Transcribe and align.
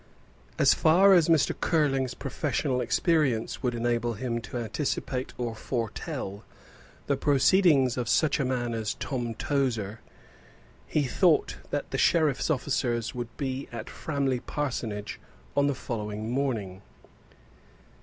As 0.57 0.73
far 0.73 1.13
as 1.13 1.29
Mr. 1.29 1.53
Curling's 1.59 2.15
professional 2.15 2.81
experience 2.81 3.61
would 3.61 3.75
enable 3.75 4.13
him 4.13 4.41
to 4.41 4.57
anticipate 4.57 5.31
or 5.37 5.53
foretell 5.53 6.43
the 7.05 7.15
proceedings 7.15 7.97
of 7.97 8.09
such 8.09 8.39
a 8.39 8.43
man 8.43 8.73
as 8.73 8.95
Tom 8.95 9.35
Tozer, 9.35 9.99
he 10.87 11.03
thought 11.03 11.57
that 11.69 11.91
the 11.91 11.99
sheriff's 11.99 12.49
officers 12.49 13.13
would 13.13 13.29
be 13.37 13.69
at 13.71 13.91
Framley 13.91 14.39
Parsonage 14.39 15.19
on 15.55 15.67
the 15.67 15.75
following 15.75 16.31
morning. 16.31 16.81